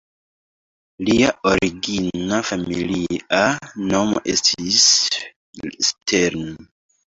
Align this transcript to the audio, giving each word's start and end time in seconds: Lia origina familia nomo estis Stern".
Lia 1.09 1.27
origina 1.49 2.39
familia 2.53 3.43
nomo 3.93 4.25
estis 4.35 4.83
Stern". 5.93 6.53